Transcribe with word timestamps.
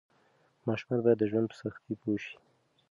ماشومان 0.67 0.99
باید 1.03 1.17
د 1.21 1.23
ژوند 1.29 1.47
په 1.49 1.55
سختۍ 1.61 1.93
پوه 2.01 2.17
شي. 2.23 2.35